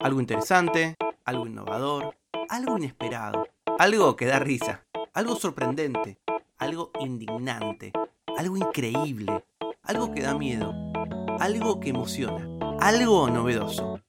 Algo 0.00 0.18
interesante, 0.18 0.96
algo 1.26 1.46
innovador, 1.46 2.16
algo 2.48 2.78
inesperado, 2.78 3.46
algo 3.78 4.16
que 4.16 4.24
da 4.24 4.38
risa, 4.38 4.86
algo 5.12 5.36
sorprendente, 5.36 6.18
algo 6.56 6.90
indignante, 7.00 7.92
algo 8.38 8.56
increíble, 8.56 9.44
algo 9.82 10.10
que 10.10 10.22
da 10.22 10.34
miedo, 10.34 10.72
algo 11.38 11.80
que 11.80 11.90
emociona, 11.90 12.48
algo 12.80 13.28
novedoso. 13.28 14.00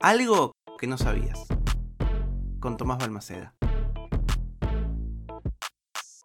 Algo 0.00 0.56
que 0.76 0.88
no 0.88 0.98
sabías. 0.98 1.46
Con 2.58 2.76
Tomás 2.76 2.98
Balmaceda. 2.98 3.54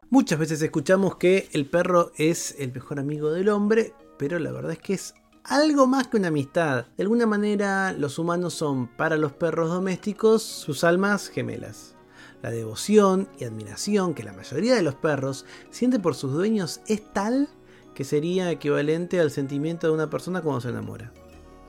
Muchas 0.09 0.39
veces 0.39 0.59
escuchamos 0.63 1.18
que 1.18 1.48
el 1.54 1.70
perro 1.70 2.11
es 2.18 2.55
el 2.57 2.73
mejor 2.73 3.00
amigo 3.00 3.32
del 3.32 3.50
hombre, 3.50 3.93
pero 4.18 4.39
la 4.39 4.52
verdad 4.52 4.71
es 4.71 4.79
que 4.79 4.93
es 4.93 5.13
algo 5.44 5.88
más 5.88 6.08
que 6.08 6.18
una 6.18 6.30
amistad. 6.30 6.86
De 6.98 7.04
alguna 7.04 7.26
manera 7.26 7.93
los 7.93 8.20
humanos 8.20 8.54
son 8.54 8.88
para 8.88 9.18
los 9.18 9.32
perros 9.34 9.70
domésticos 9.70 10.43
sus 10.43 10.84
almas 10.84 11.29
gemelas. 11.29 11.96
La 12.42 12.52
devoción 12.52 13.28
y 13.39 13.43
admiración 13.43 14.14
que 14.14 14.24
la 14.24 14.34
mayoría 14.34 14.75
de 14.75 14.82
los 14.82 14.96
perros 14.96 15.46
siente 15.70 16.00
por 16.00 16.15
sus 16.15 16.34
dueños 16.34 16.82
es 16.88 17.14
tal 17.14 17.50
que 17.93 18.04
sería 18.04 18.50
equivalente 18.51 19.20
al 19.20 19.32
sentimiento 19.32 19.88
de 19.88 19.93
una 19.93 20.10
persona 20.10 20.42
cuando 20.42 20.62
se 20.62 20.70
enamora. 20.70 21.12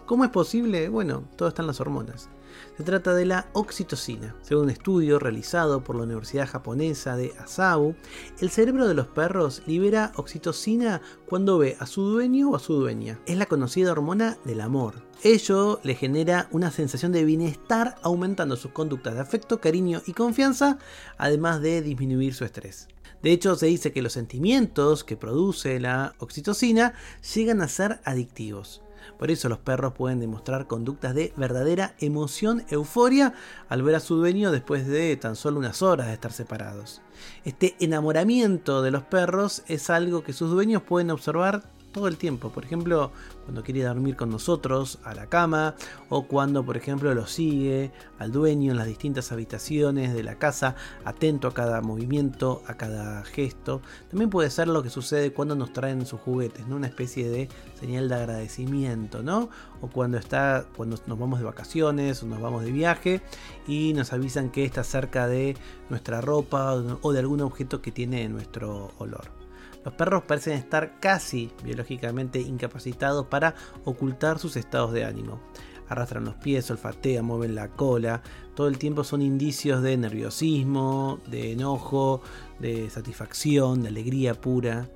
¿Cómo 0.06 0.24
es 0.24 0.30
posible? 0.30 0.88
Bueno, 0.88 1.24
todo 1.37 1.48
está 1.48 1.62
en 1.62 1.69
las 1.69 1.80
hormonas. 1.80 2.29
Se 2.77 2.83
trata 2.83 3.15
de 3.15 3.24
la 3.24 3.48
oxitocina. 3.52 4.34
Según 4.43 4.65
un 4.65 4.70
estudio 4.70 5.19
realizado 5.19 5.84
por 5.84 5.97
la 5.97 6.02
Universidad 6.02 6.48
Japonesa 6.48 7.16
de 7.16 7.33
Asau, 7.38 7.95
el 8.41 8.51
cerebro 8.51 8.88
de 8.88 8.95
los 8.95 9.07
perros 9.07 9.62
libera 9.66 10.12
oxitocina 10.16 11.01
cuando 11.27 11.59
ve 11.59 11.77
a 11.79 11.87
su 11.87 12.02
dueño 12.02 12.51
o 12.51 12.57
a 12.57 12.59
su 12.59 12.74
dueña. 12.74 13.20
Es 13.27 13.37
la 13.37 13.46
conocida 13.46 13.93
hormona 13.93 14.37
del 14.45 14.60
amor. 14.60 14.95
Ello 15.23 15.80
le 15.84 15.95
genera 15.95 16.48
una 16.51 16.73
sensación 16.73 17.12
de 17.12 17.24
bienestar 17.24 17.95
aumentando 18.02 18.57
sus 18.57 18.73
conductas 18.73 19.15
de 19.15 19.21
afecto, 19.21 19.60
cariño 19.60 20.02
y 20.07 20.15
confianza, 20.15 20.79
además 21.16 21.63
de 21.63 21.80
disminuir 21.80 22.35
su 22.35 22.45
estrés. 22.45 22.88
De 23.23 23.30
hecho, 23.30 23.54
se 23.54 23.66
dice 23.66 23.93
que 23.93 24.02
los 24.02 24.15
sentimientos 24.15 25.04
que 25.04 25.16
produce 25.16 25.79
la 25.79 26.15
oxitocina 26.19 26.95
llegan 27.35 27.63
a 27.63 27.69
ser 27.69 28.01
adictivos. 28.04 28.82
Por 29.18 29.30
eso 29.30 29.48
los 29.48 29.58
perros 29.58 29.95
pueden 29.95 30.20
demostrar 30.20 30.66
conductas 30.66 31.14
de 31.14 31.32
verdadera 31.36 31.95
emoción, 31.98 32.64
euforia, 32.68 33.34
al 33.68 33.82
ver 33.82 33.95
a 33.95 34.00
su 34.00 34.16
dueño 34.16 34.50
después 34.50 34.86
de 34.86 35.16
tan 35.16 35.36
solo 35.36 35.58
unas 35.58 35.82
horas 35.82 36.08
de 36.08 36.14
estar 36.14 36.32
separados. 36.32 37.02
Este 37.45 37.76
enamoramiento 37.80 38.82
de 38.82 38.90
los 38.90 39.02
perros 39.02 39.62
es 39.66 39.90
algo 39.90 40.23
que 40.23 40.32
sus 40.32 40.50
dueños 40.50 40.82
pueden 40.82 41.10
observar 41.10 41.62
todo 41.93 42.09
el 42.09 42.16
tiempo. 42.16 42.51
Por 42.51 42.65
ejemplo, 42.65 43.12
cuando 43.45 43.62
quiere 43.62 43.82
dormir 43.82 44.16
con 44.16 44.30
nosotros 44.30 44.98
a 45.04 45.15
la 45.15 45.26
cama 45.26 45.74
o 46.09 46.26
cuando, 46.26 46.65
por 46.65 46.76
ejemplo, 46.76 47.15
lo 47.15 47.26
sigue 47.26 47.93
al 48.18 48.32
dueño 48.32 48.73
en 48.73 48.79
las 48.79 48.87
distintas 48.87 49.30
habitaciones 49.30 50.15
de 50.15 50.23
la 50.23 50.37
casa, 50.37 50.74
atento 51.04 51.48
a 51.48 51.54
cada 51.54 51.80
movimiento, 51.82 52.63
a 52.66 52.74
cada 52.74 53.24
gesto. 53.24 53.82
También 54.10 54.30
puede 54.30 54.51
ser 54.51 54.68
lo 54.68 54.82
que 54.82 54.90
sucede 54.90 55.32
cuando 55.32 55.54
nos 55.54 55.73
traen 55.73 56.07
sus 56.07 56.20
juguetes. 56.20 56.65
Una 56.68 56.87
especie 56.87 57.29
de 57.29 57.48
señal 57.79 58.09
de 58.09 58.15
agradecimiento, 58.15 59.23
¿no? 59.23 59.51
O 59.80 59.88
cuando 59.88 60.16
está 60.16 60.65
cuando 60.76 60.96
nos 61.07 61.18
vamos 61.18 61.38
de 61.38 61.45
vacaciones 61.45 62.23
o 62.23 62.26
nos 62.26 62.40
vamos 62.40 62.65
de 62.65 62.73
viaje 62.73 63.20
y 63.66 63.93
nos 63.95 64.12
avisan 64.12 64.50
que 64.50 64.65
está 64.65 64.84
cerca 64.84 65.26
de 65.26 65.56
nuestra 65.91 66.20
ropa 66.20 66.75
o 67.03 67.12
de 67.12 67.19
algún 67.19 67.43
objeto 67.43 67.82
que 67.82 67.93
tiene 67.93 68.28
nuestro 68.28 68.93
olor. 68.98 69.41
Los 69.84 69.94
perros 69.94 70.22
parecen 70.25 70.55
estar 70.55 71.00
casi 71.00 71.50
biológicamente 71.65 72.41
incapacitados 72.41 73.27
para 73.27 73.55
ocultar 73.84 74.38
sus 74.38 74.56
estados 74.56 74.93
de 74.93 75.05
ánimo. 75.05 75.41
Arrastran 75.88 76.25
los 76.25 76.37
pies, 76.37 76.71
olfatean, 76.71 77.25
mueven 77.25 77.55
la 77.55 77.69
cola. 77.69 78.22
Todo 78.55 78.69
el 78.69 78.78
tiempo 78.78 79.05
son 79.05 79.21
indicios 79.22 79.83
de 79.83 79.97
nerviosismo, 79.97 81.19
de 81.27 81.53
enojo, 81.53 82.22
de 82.60 82.88
satisfacción, 82.91 83.82
de 83.82 83.88
alegría 83.88 84.34
pura. 84.34 84.88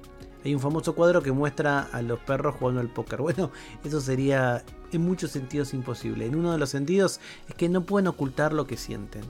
Hay 0.44 0.54
un 0.54 0.60
famoso 0.60 0.94
cuadro 0.94 1.22
que 1.22 1.32
muestra 1.32 1.88
a 1.92 2.02
los 2.02 2.20
perros 2.20 2.54
jugando 2.54 2.80
al 2.80 2.88
póker. 2.88 3.20
Bueno, 3.26 3.50
eso 3.82 4.00
sería 4.00 4.64
en 4.92 5.02
muchos 5.02 5.32
sentidos 5.32 5.74
imposible. 5.74 6.24
En 6.24 6.36
uno 6.36 6.52
de 6.52 6.58
los 6.58 6.70
sentidos 6.70 7.20
es 7.48 7.54
que 7.56 7.68
no 7.68 7.84
pueden 7.84 8.06
ocultar 8.06 8.52
lo 8.52 8.66
que 8.66 8.76
sienten. 8.76 9.24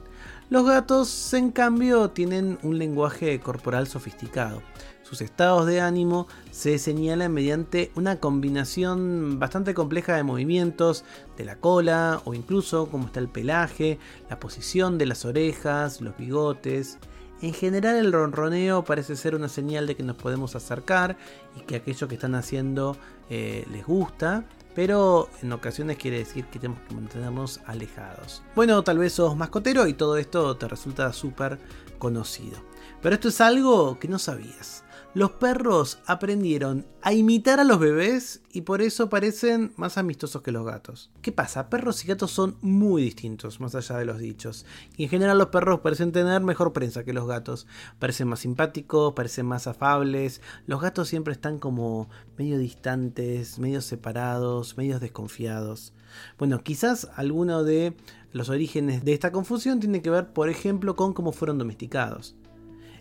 Los 0.48 0.64
gatos, 0.64 1.34
en 1.34 1.50
cambio, 1.50 2.10
tienen 2.10 2.60
un 2.62 2.78
lenguaje 2.78 3.40
corporal 3.40 3.88
sofisticado. 3.88 4.62
Sus 5.02 5.20
estados 5.20 5.66
de 5.66 5.80
ánimo 5.80 6.28
se 6.52 6.78
señalan 6.78 7.32
mediante 7.32 7.90
una 7.96 8.20
combinación 8.20 9.40
bastante 9.40 9.74
compleja 9.74 10.14
de 10.14 10.22
movimientos 10.22 11.04
de 11.36 11.46
la 11.46 11.56
cola 11.56 12.20
o 12.24 12.32
incluso 12.32 12.88
cómo 12.88 13.06
está 13.06 13.18
el 13.18 13.28
pelaje, 13.28 13.98
la 14.30 14.38
posición 14.38 14.98
de 14.98 15.06
las 15.06 15.24
orejas, 15.24 16.00
los 16.00 16.16
bigotes. 16.16 16.98
En 17.42 17.52
general 17.52 17.96
el 17.96 18.12
ronroneo 18.12 18.84
parece 18.84 19.16
ser 19.16 19.34
una 19.34 19.48
señal 19.48 19.88
de 19.88 19.96
que 19.96 20.04
nos 20.04 20.16
podemos 20.16 20.54
acercar 20.54 21.16
y 21.56 21.62
que 21.62 21.76
aquello 21.76 22.06
que 22.06 22.14
están 22.14 22.36
haciendo 22.36 22.96
eh, 23.30 23.66
les 23.72 23.84
gusta 23.84 24.44
pero 24.76 25.30
en 25.42 25.52
ocasiones 25.52 25.96
quiere 25.96 26.18
decir 26.18 26.44
que 26.44 26.58
tenemos 26.58 26.82
que 26.86 26.94
mantenernos 26.94 27.60
alejados. 27.66 28.42
Bueno, 28.54 28.84
tal 28.84 28.98
vez 28.98 29.14
sos 29.14 29.34
mascotero 29.34 29.86
y 29.86 29.94
todo 29.94 30.18
esto 30.18 30.56
te 30.58 30.68
resulta 30.68 31.12
súper 31.14 31.58
conocido. 31.98 32.58
Pero 33.00 33.14
esto 33.14 33.28
es 33.28 33.40
algo 33.40 33.98
que 33.98 34.06
no 34.06 34.18
sabías 34.18 34.84
los 35.16 35.30
perros 35.30 35.98
aprendieron 36.04 36.84
a 37.00 37.14
imitar 37.14 37.58
a 37.58 37.64
los 37.64 37.78
bebés 37.78 38.42
y 38.52 38.60
por 38.60 38.82
eso 38.82 39.08
parecen 39.08 39.72
más 39.76 39.96
amistosos 39.96 40.42
que 40.42 40.52
los 40.52 40.66
gatos. 40.66 41.10
¿Qué 41.22 41.32
pasa? 41.32 41.70
Perros 41.70 42.04
y 42.04 42.08
gatos 42.08 42.30
son 42.32 42.58
muy 42.60 43.00
distintos, 43.00 43.58
más 43.58 43.74
allá 43.74 43.96
de 43.96 44.04
los 44.04 44.18
dichos. 44.18 44.66
Y 44.98 45.04
en 45.04 45.08
general 45.08 45.38
los 45.38 45.46
perros 45.46 45.80
parecen 45.80 46.12
tener 46.12 46.42
mejor 46.42 46.74
prensa 46.74 47.02
que 47.02 47.14
los 47.14 47.26
gatos. 47.26 47.66
Parecen 47.98 48.28
más 48.28 48.40
simpáticos, 48.40 49.14
parecen 49.14 49.46
más 49.46 49.66
afables. 49.66 50.42
Los 50.66 50.82
gatos 50.82 51.08
siempre 51.08 51.32
están 51.32 51.60
como 51.60 52.10
medio 52.36 52.58
distantes, 52.58 53.58
medio 53.58 53.80
separados, 53.80 54.76
medio 54.76 55.00
desconfiados. 55.00 55.94
Bueno, 56.36 56.62
quizás 56.62 57.08
alguno 57.16 57.64
de 57.64 57.96
los 58.32 58.50
orígenes 58.50 59.02
de 59.02 59.14
esta 59.14 59.32
confusión 59.32 59.80
tiene 59.80 60.02
que 60.02 60.10
ver, 60.10 60.34
por 60.34 60.50
ejemplo, 60.50 60.94
con 60.94 61.14
cómo 61.14 61.32
fueron 61.32 61.56
domesticados. 61.56 62.36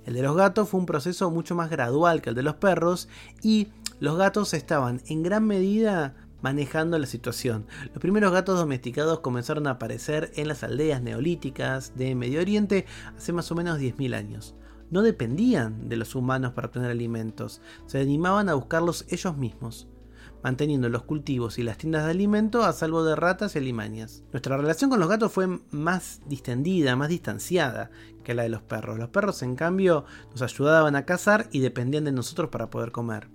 El 0.06 0.14
de 0.14 0.22
los 0.22 0.36
gatos 0.36 0.70
fue 0.70 0.80
un 0.80 0.86
proceso 0.86 1.32
mucho 1.32 1.56
más 1.56 1.70
gradual 1.70 2.22
que 2.22 2.30
el 2.30 2.36
de 2.36 2.44
los 2.44 2.56
perros 2.56 3.10
y 3.42 3.70
los 4.00 4.18
gatos 4.18 4.54
estaban 4.54 5.02
en 5.08 5.24
gran 5.24 5.46
medida 5.46 6.16
manejando 6.42 7.00
la 7.00 7.08
situación. 7.08 7.66
Los 7.92 8.00
primeros 8.00 8.32
gatos 8.32 8.60
domesticados 8.60 9.22
comenzaron 9.22 9.66
a 9.66 9.72
aparecer 9.72 10.32
en 10.36 10.48
las 10.48 10.64
aldeas 10.64 11.02
neolíticas 11.02 11.94
de 11.96 12.14
Medio 12.14 12.40
Oriente 12.40 12.86
hace 13.18 13.34
más 13.34 13.52
o 13.52 13.56
menos 13.56 13.80
10.000 13.80 14.16
años. 14.16 14.56
No 14.92 15.02
dependían 15.02 15.90
de 15.90 15.98
los 15.98 16.14
humanos 16.14 16.54
para 16.54 16.68
obtener 16.68 16.92
alimentos, 16.92 17.62
se 17.88 18.00
animaban 18.00 18.48
a 18.50 18.54
buscarlos 18.54 19.06
ellos 19.10 19.36
mismos 19.36 19.88
manteniendo 20.44 20.90
los 20.90 21.04
cultivos 21.04 21.58
y 21.58 21.64
las 21.64 21.78
tiendas 21.78 22.06
de 22.06 22.12
alimento 22.12 22.64
a 22.64 22.74
salvo 22.74 23.04
de 23.04 23.16
ratas 23.16 23.56
y 23.56 23.60
alimañas. 23.60 24.24
Nuestra 24.32 24.58
relación 24.58 24.90
con 24.90 25.00
los 25.00 25.10
gatos 25.10 25.32
fue 25.32 25.48
más 25.72 26.22
distendida, 26.28 26.96
más 26.96 27.10
distanciada 27.10 27.90
que 28.24 28.34
la 28.34 28.44
de 28.44 28.50
los 28.50 28.62
perros. 28.62 28.98
Los 28.98 29.10
perros, 29.10 29.42
en 29.44 29.56
cambio, 29.56 30.06
nos 30.32 30.42
ayudaban 30.42 30.96
a 30.96 31.06
cazar 31.06 31.48
y 31.52 31.60
dependían 31.60 32.06
de 32.06 32.12
nosotros 32.12 32.50
para 32.50 32.70
poder 32.70 32.92
comer. 32.92 33.30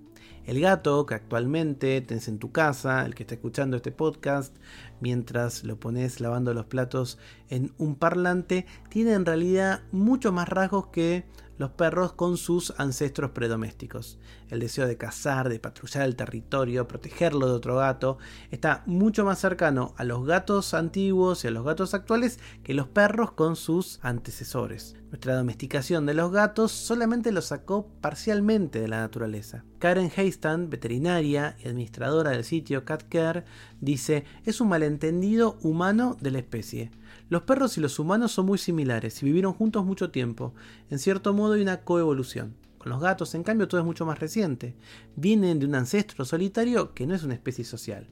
El 0.45 0.59
gato 0.59 1.05
que 1.05 1.13
actualmente 1.13 2.01
tenés 2.01 2.27
en 2.27 2.39
tu 2.39 2.51
casa, 2.51 3.05
el 3.05 3.13
que 3.13 3.23
está 3.23 3.35
escuchando 3.35 3.77
este 3.77 3.91
podcast, 3.91 4.55
mientras 4.99 5.63
lo 5.63 5.79
pones 5.79 6.19
lavando 6.19 6.53
los 6.53 6.65
platos 6.65 7.19
en 7.49 7.73
un 7.77 7.95
parlante, 7.95 8.65
tiene 8.89 9.13
en 9.13 9.25
realidad 9.25 9.81
muchos 9.91 10.33
más 10.33 10.49
rasgos 10.49 10.87
que 10.87 11.25
los 11.61 11.71
perros 11.71 12.13
con 12.13 12.37
sus 12.37 12.73
ancestros 12.77 13.31
predomésticos. 13.31 14.19
El 14.49 14.59
deseo 14.59 14.87
de 14.87 14.97
cazar, 14.97 15.47
de 15.47 15.59
patrullar 15.59 16.03
el 16.03 16.15
territorio, 16.15 16.87
protegerlo 16.87 17.45
de 17.47 17.53
otro 17.53 17.77
gato, 17.77 18.17
está 18.49 18.83
mucho 18.87 19.23
más 19.23 19.39
cercano 19.39 19.93
a 19.95 20.03
los 20.03 20.25
gatos 20.25 20.73
antiguos 20.73 21.45
y 21.45 21.47
a 21.47 21.51
los 21.51 21.63
gatos 21.63 21.93
actuales 21.93 22.39
que 22.63 22.73
los 22.73 22.87
perros 22.87 23.31
con 23.31 23.55
sus 23.55 23.99
antecesores. 24.01 24.95
Nuestra 25.09 25.35
domesticación 25.35 26.05
de 26.05 26.15
los 26.15 26.31
gatos 26.31 26.71
solamente 26.71 27.31
los 27.31 27.45
sacó 27.45 27.87
parcialmente 28.01 28.81
de 28.81 28.87
la 28.87 28.99
naturaleza. 28.99 29.63
Karen 29.81 30.11
Haystand, 30.15 30.69
veterinaria 30.69 31.57
y 31.57 31.67
administradora 31.67 32.29
del 32.29 32.43
sitio 32.43 32.85
CatCare, 32.85 33.45
dice, 33.79 34.25
es 34.45 34.61
un 34.61 34.69
malentendido 34.69 35.57
humano 35.63 36.15
de 36.21 36.29
la 36.29 36.37
especie. 36.37 36.91
Los 37.29 37.41
perros 37.41 37.79
y 37.79 37.81
los 37.81 37.97
humanos 37.97 38.31
son 38.31 38.45
muy 38.45 38.59
similares 38.59 39.23
y 39.23 39.25
vivieron 39.25 39.53
juntos 39.53 39.83
mucho 39.83 40.11
tiempo. 40.11 40.53
En 40.91 40.99
cierto 40.99 41.33
modo 41.33 41.53
hay 41.53 41.63
una 41.63 41.81
coevolución. 41.81 42.53
Con 42.77 42.91
los 42.91 43.01
gatos, 43.01 43.33
en 43.33 43.41
cambio, 43.41 43.67
todo 43.67 43.81
es 43.81 43.85
mucho 43.85 44.05
más 44.05 44.19
reciente. 44.19 44.75
Vienen 45.15 45.57
de 45.57 45.65
un 45.65 45.73
ancestro 45.73 46.25
solitario 46.25 46.93
que 46.93 47.07
no 47.07 47.15
es 47.15 47.23
una 47.23 47.33
especie 47.33 47.65
social. 47.65 48.07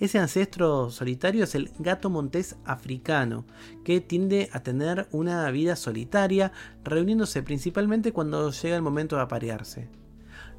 Ese 0.00 0.18
ancestro 0.18 0.90
solitario 0.90 1.44
es 1.44 1.54
el 1.54 1.70
gato 1.78 2.10
montés 2.10 2.56
africano, 2.66 3.46
que 3.82 4.02
tiende 4.02 4.50
a 4.52 4.62
tener 4.62 5.08
una 5.10 5.50
vida 5.50 5.74
solitaria, 5.74 6.52
reuniéndose 6.84 7.42
principalmente 7.42 8.12
cuando 8.12 8.50
llega 8.50 8.76
el 8.76 8.82
momento 8.82 9.16
de 9.16 9.22
aparearse. 9.22 10.03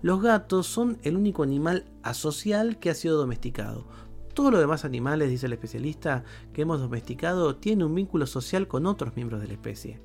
Los 0.01 0.21
gatos 0.21 0.67
son 0.67 0.97
el 1.03 1.15
único 1.15 1.43
animal 1.43 1.85
asocial 2.03 2.79
que 2.79 2.89
ha 2.89 2.95
sido 2.95 3.17
domesticado, 3.17 3.87
Todos 4.33 4.51
los 4.51 4.59
demás 4.59 4.83
animales, 4.83 5.29
dice 5.29 5.45
el 5.45 5.53
especialista, 5.53 6.25
que 6.51 6.63
hemos 6.63 6.81
domesticado 6.81 7.55
tienen 7.55 7.87
un 7.87 7.95
vínculo 7.95 8.27
social 8.27 8.67
con 8.67 8.85
otros 8.85 9.15
miembros 9.15 9.39
de 9.39 9.47
la 9.47 9.53
especie. 9.53 10.01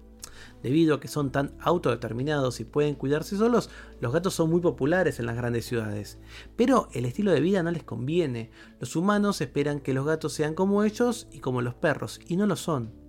Debido 0.63 0.95
a 0.95 1.01
que 1.01 1.09
son 1.09 1.33
tan 1.33 1.53
autodeterminados 1.61 2.61
y 2.61 2.65
pueden 2.65 2.95
cuidarse 2.95 3.37
solos, 3.37 3.71
los 4.01 4.13
gatos 4.13 4.35
son 4.35 4.51
muy 4.51 4.61
populares 4.61 5.19
en 5.19 5.27
las 5.27 5.37
grandes 5.37 5.67
ciudades. 5.67 6.19
Pero 6.57 6.89
el 6.93 7.07
estilo 7.07 7.33
de 7.33 7.41
vida 7.41 7.63
no 7.63 7.71
les 7.71 7.83
conviene. 7.83 8.51
Los 8.79 8.95
humanos 8.97 9.41
esperan 9.41 9.81
que 9.81 9.95
los 9.95 10.07
gatos 10.07 10.33
sean 10.33 10.55
como 10.55 10.85
ellos 10.85 11.29
y 11.33 11.41
como 11.41 11.63
los 11.63 11.75
perros, 11.75 12.21
y 12.27 12.37
no 12.37 12.47
lo 12.47 12.57
son. 12.57 13.00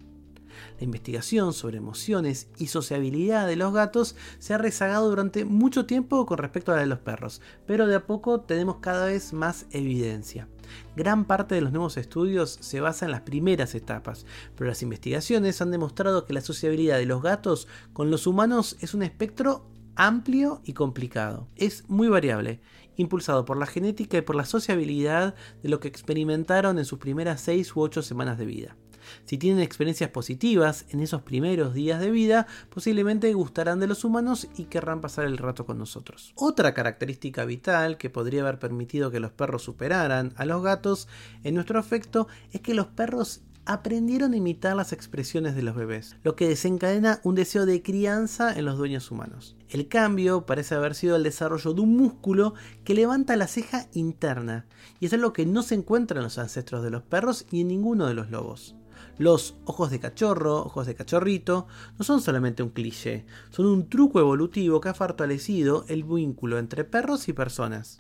La 0.77 0.83
investigación 0.83 1.53
sobre 1.53 1.77
emociones 1.77 2.49
y 2.57 2.67
sociabilidad 2.67 3.47
de 3.47 3.55
los 3.55 3.73
gatos 3.73 4.15
se 4.39 4.53
ha 4.53 4.57
rezagado 4.57 5.09
durante 5.09 5.45
mucho 5.45 5.85
tiempo 5.85 6.25
con 6.25 6.37
respecto 6.37 6.71
a 6.71 6.75
la 6.75 6.81
de 6.81 6.87
los 6.87 6.99
perros, 6.99 7.41
pero 7.65 7.87
de 7.87 7.95
a 7.95 8.05
poco 8.05 8.41
tenemos 8.41 8.77
cada 8.77 9.05
vez 9.05 9.33
más 9.33 9.65
evidencia. 9.71 10.47
Gran 10.95 11.25
parte 11.25 11.55
de 11.55 11.61
los 11.61 11.71
nuevos 11.71 11.97
estudios 11.97 12.57
se 12.61 12.81
basa 12.81 13.05
en 13.05 13.11
las 13.11 13.21
primeras 13.21 13.75
etapas, 13.75 14.25
pero 14.55 14.69
las 14.69 14.81
investigaciones 14.81 15.61
han 15.61 15.71
demostrado 15.71 16.25
que 16.25 16.33
la 16.33 16.41
sociabilidad 16.41 16.97
de 16.97 17.05
los 17.05 17.21
gatos 17.21 17.67
con 17.93 18.11
los 18.11 18.27
humanos 18.27 18.77
es 18.81 18.93
un 18.93 19.03
espectro 19.03 19.65
amplio 19.95 20.61
y 20.63 20.73
complicado. 20.73 21.47
Es 21.55 21.87
muy 21.89 22.07
variable, 22.07 22.61
impulsado 22.95 23.45
por 23.45 23.57
la 23.57 23.65
genética 23.65 24.17
y 24.17 24.21
por 24.21 24.35
la 24.35 24.45
sociabilidad 24.45 25.35
de 25.61 25.69
lo 25.69 25.79
que 25.79 25.87
experimentaron 25.87 26.79
en 26.79 26.85
sus 26.85 26.99
primeras 26.99 27.41
6 27.41 27.75
u 27.75 27.81
8 27.81 28.01
semanas 28.01 28.37
de 28.37 28.45
vida. 28.45 28.77
Si 29.25 29.37
tienen 29.37 29.63
experiencias 29.63 30.09
positivas 30.09 30.85
en 30.89 30.99
esos 30.99 31.21
primeros 31.21 31.73
días 31.73 31.99
de 31.99 32.11
vida, 32.11 32.47
posiblemente 32.69 33.33
gustarán 33.33 33.79
de 33.79 33.87
los 33.87 34.03
humanos 34.03 34.47
y 34.57 34.65
querrán 34.65 35.01
pasar 35.01 35.25
el 35.25 35.37
rato 35.37 35.65
con 35.65 35.77
nosotros. 35.77 36.33
Otra 36.35 36.73
característica 36.73 37.45
vital 37.45 37.97
que 37.97 38.09
podría 38.09 38.41
haber 38.41 38.59
permitido 38.59 39.11
que 39.11 39.19
los 39.19 39.31
perros 39.31 39.63
superaran 39.63 40.33
a 40.35 40.45
los 40.45 40.63
gatos 40.63 41.07
en 41.43 41.55
nuestro 41.55 41.79
afecto 41.79 42.27
es 42.51 42.61
que 42.61 42.73
los 42.73 42.87
perros 42.87 43.41
aprendieron 43.65 44.33
a 44.33 44.37
imitar 44.37 44.75
las 44.75 44.91
expresiones 44.91 45.55
de 45.55 45.61
los 45.61 45.75
bebés, 45.75 46.15
lo 46.23 46.35
que 46.35 46.47
desencadena 46.47 47.21
un 47.23 47.35
deseo 47.35 47.65
de 47.65 47.81
crianza 47.81 48.57
en 48.57 48.65
los 48.65 48.77
dueños 48.77 49.11
humanos. 49.11 49.55
El 49.69 49.87
cambio 49.87 50.45
parece 50.45 50.75
haber 50.75 50.95
sido 50.95 51.15
el 51.15 51.23
desarrollo 51.23 51.73
de 51.73 51.81
un 51.81 51.95
músculo 51.95 52.53
que 52.83 52.95
levanta 52.95 53.35
la 53.35 53.47
ceja 53.47 53.87
interna, 53.93 54.65
y 54.99 55.05
es 55.05 55.13
algo 55.13 55.33
que 55.33 55.45
no 55.45 55.63
se 55.63 55.75
encuentra 55.75 56.17
en 56.17 56.23
los 56.23 56.37
ancestros 56.37 56.83
de 56.83 56.89
los 56.89 57.03
perros 57.03 57.45
y 57.51 57.61
en 57.61 57.67
ninguno 57.67 58.07
de 58.07 58.13
los 58.13 58.29
lobos. 58.29 58.75
Los 59.17 59.55
ojos 59.65 59.91
de 59.91 59.99
cachorro, 59.99 60.59
ojos 60.59 60.87
de 60.87 60.95
cachorrito, 60.95 61.67
no 61.97 62.05
son 62.05 62.21
solamente 62.21 62.63
un 62.63 62.69
cliché, 62.69 63.25
son 63.49 63.65
un 63.65 63.89
truco 63.89 64.19
evolutivo 64.19 64.81
que 64.81 64.89
ha 64.89 64.93
fortalecido 64.93 65.85
el 65.87 66.03
vínculo 66.03 66.57
entre 66.57 66.83
perros 66.83 67.27
y 67.27 67.33
personas. 67.33 67.99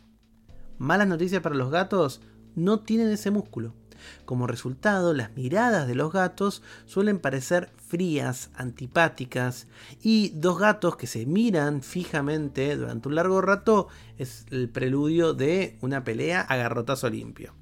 Malas 0.77 1.07
noticias 1.07 1.41
para 1.41 1.55
los 1.55 1.69
gatos, 1.69 2.21
no 2.55 2.79
tienen 2.79 3.09
ese 3.09 3.31
músculo. 3.31 3.73
Como 4.25 4.47
resultado, 4.47 5.13
las 5.13 5.35
miradas 5.35 5.87
de 5.87 5.95
los 5.95 6.11
gatos 6.11 6.63
suelen 6.85 7.19
parecer 7.19 7.71
frías, 7.75 8.49
antipáticas, 8.55 9.67
y 10.01 10.29
dos 10.29 10.59
gatos 10.59 10.95
que 10.95 11.07
se 11.07 11.25
miran 11.25 11.81
fijamente 11.83 12.75
durante 12.75 13.09
un 13.09 13.15
largo 13.15 13.41
rato 13.41 13.87
es 14.17 14.45
el 14.49 14.69
preludio 14.69 15.33
de 15.33 15.77
una 15.81 16.03
pelea 16.03 16.41
a 16.41 16.55
garrotazo 16.55 17.09
limpio. 17.09 17.53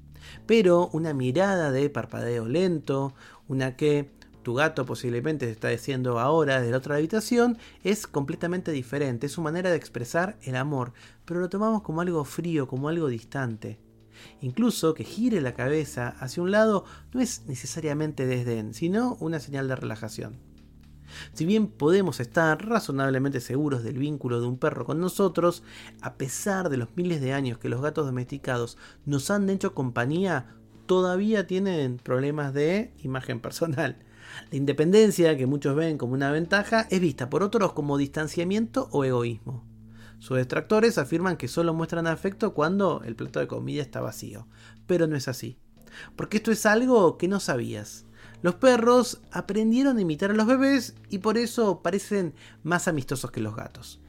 Pero 0.46 0.88
una 0.92 1.12
mirada 1.12 1.70
de 1.72 1.90
parpadeo 1.90 2.46
lento, 2.46 3.14
una 3.50 3.74
que 3.74 4.08
tu 4.44 4.54
gato 4.54 4.86
posiblemente 4.86 5.46
te 5.46 5.52
está 5.52 5.68
diciendo 5.68 6.20
ahora 6.20 6.62
de 6.62 6.70
la 6.70 6.76
otra 6.76 6.94
habitación, 6.94 7.58
es 7.82 8.06
completamente 8.06 8.70
diferente, 8.70 9.26
es 9.26 9.32
su 9.32 9.42
manera 9.42 9.70
de 9.70 9.76
expresar 9.76 10.38
el 10.42 10.54
amor, 10.54 10.92
pero 11.24 11.40
lo 11.40 11.48
tomamos 11.48 11.82
como 11.82 12.00
algo 12.00 12.24
frío, 12.24 12.68
como 12.68 12.88
algo 12.88 13.08
distante. 13.08 13.80
Incluso 14.40 14.94
que 14.94 15.02
gire 15.02 15.40
la 15.40 15.54
cabeza 15.54 16.14
hacia 16.20 16.44
un 16.44 16.52
lado 16.52 16.84
no 17.12 17.20
es 17.20 17.46
necesariamente 17.48 18.24
desdén, 18.24 18.72
sino 18.72 19.16
una 19.18 19.40
señal 19.40 19.66
de 19.66 19.74
relajación. 19.74 20.38
Si 21.32 21.44
bien 21.44 21.66
podemos 21.66 22.20
estar 22.20 22.64
razonablemente 22.64 23.40
seguros 23.40 23.82
del 23.82 23.98
vínculo 23.98 24.40
de 24.40 24.46
un 24.46 24.58
perro 24.58 24.84
con 24.84 25.00
nosotros, 25.00 25.64
a 26.02 26.14
pesar 26.14 26.68
de 26.68 26.76
los 26.76 26.90
miles 26.94 27.20
de 27.20 27.32
años 27.32 27.58
que 27.58 27.68
los 27.68 27.82
gatos 27.82 28.06
domesticados 28.06 28.78
nos 29.06 29.28
han 29.32 29.50
hecho 29.50 29.74
compañía, 29.74 30.54
todavía 30.90 31.46
tienen 31.46 31.98
problemas 31.98 32.52
de 32.52 32.92
imagen 32.98 33.38
personal. 33.38 33.96
La 34.50 34.56
independencia, 34.56 35.36
que 35.36 35.46
muchos 35.46 35.76
ven 35.76 35.98
como 35.98 36.14
una 36.14 36.32
ventaja, 36.32 36.88
es 36.90 37.00
vista 37.00 37.30
por 37.30 37.44
otros 37.44 37.74
como 37.74 37.96
distanciamiento 37.96 38.88
o 38.90 39.04
egoísmo. 39.04 39.64
Sus 40.18 40.38
detractores 40.38 40.98
afirman 40.98 41.36
que 41.36 41.46
solo 41.46 41.74
muestran 41.74 42.08
afecto 42.08 42.54
cuando 42.54 43.02
el 43.04 43.14
plato 43.14 43.38
de 43.38 43.46
comida 43.46 43.82
está 43.82 44.00
vacío, 44.00 44.48
pero 44.88 45.06
no 45.06 45.14
es 45.14 45.28
así. 45.28 45.60
Porque 46.16 46.38
esto 46.38 46.50
es 46.50 46.66
algo 46.66 47.18
que 47.18 47.28
no 47.28 47.38
sabías. 47.38 48.04
Los 48.42 48.56
perros 48.56 49.20
aprendieron 49.30 49.96
a 49.96 50.00
imitar 50.00 50.32
a 50.32 50.34
los 50.34 50.48
bebés 50.48 50.96
y 51.08 51.18
por 51.18 51.38
eso 51.38 51.82
parecen 51.82 52.34
más 52.64 52.88
amistosos 52.88 53.30
que 53.30 53.40
los 53.40 53.54
gatos. 53.54 54.00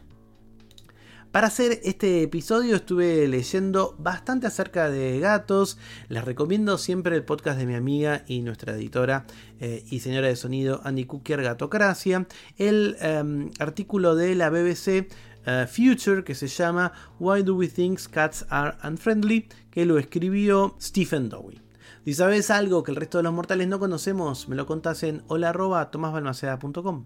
Para 1.31 1.47
hacer 1.47 1.79
este 1.85 2.23
episodio 2.23 2.75
estuve 2.75 3.25
leyendo 3.25 3.95
bastante 3.97 4.47
acerca 4.47 4.89
de 4.89 5.17
gatos. 5.21 5.77
Les 6.09 6.25
recomiendo 6.25 6.77
siempre 6.77 7.15
el 7.15 7.23
podcast 7.23 7.57
de 7.57 7.65
mi 7.65 7.73
amiga 7.75 8.25
y 8.27 8.41
nuestra 8.41 8.73
editora 8.73 9.25
eh, 9.61 9.81
y 9.89 10.01
señora 10.01 10.27
de 10.27 10.35
sonido 10.35 10.81
Andy 10.83 11.05
Cookier 11.05 11.41
Gatocracia. 11.41 12.27
El 12.57 12.97
em, 12.99 13.49
artículo 13.59 14.15
de 14.15 14.35
la 14.35 14.49
BBC 14.49 15.07
eh, 15.45 15.67
Future 15.71 16.25
que 16.25 16.35
se 16.35 16.47
llama 16.47 16.91
Why 17.17 17.43
Do 17.43 17.55
We 17.55 17.69
Think 17.69 18.01
Cats 18.09 18.45
Are 18.49 18.75
Unfriendly, 18.83 19.47
que 19.71 19.85
lo 19.85 19.97
escribió 19.99 20.75
Stephen 20.81 21.29
Dowey. 21.29 21.61
Si 22.03 22.13
sabes 22.13 22.51
algo 22.51 22.83
que 22.83 22.91
el 22.91 22.97
resto 22.97 23.19
de 23.19 23.23
los 23.23 23.33
mortales 23.33 23.69
no 23.69 23.79
conocemos, 23.79 24.49
me 24.49 24.57
lo 24.57 24.65
contás 24.65 25.03
en 25.03 25.23
hola.tomasbalmaceda.com. 25.29 27.05